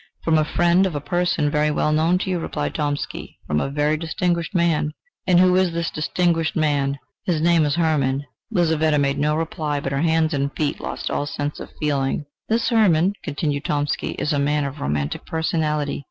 "From 0.23 0.39
a 0.39 0.43
friend 0.43 0.87
of 0.87 0.95
a 0.95 0.99
person 0.99 1.51
very 1.51 1.69
well 1.69 1.91
known 1.91 2.17
to 2.17 2.29
you," 2.31 2.39
replied 2.39 2.73
Tomsky, 2.73 3.37
"from 3.45 3.61
a 3.61 3.69
very 3.69 3.97
distinguished 3.97 4.55
man." 4.55 4.93
"And 5.27 5.39
who 5.39 5.55
is 5.55 5.73
this 5.73 5.91
distinguished 5.91 6.55
man?" 6.55 6.97
"His 7.25 7.39
name 7.39 7.63
is 7.65 7.75
Hermann." 7.75 8.25
Lizaveta 8.49 8.97
made 8.97 9.19
no 9.19 9.35
reply; 9.35 9.79
but 9.79 9.91
her 9.91 10.01
hands 10.01 10.33
and 10.33 10.49
feet 10.55 10.79
lost 10.79 11.11
all 11.11 11.27
sense 11.27 11.59
of 11.59 11.69
feeling. 11.79 12.25
"This 12.49 12.69
Hermann," 12.69 13.13
continued 13.23 13.65
Tomsky, 13.65 14.13
"is 14.17 14.33
a 14.33 14.39
man 14.39 14.63
of 14.65 14.79
romantic 14.79 15.23
personality. 15.27 15.99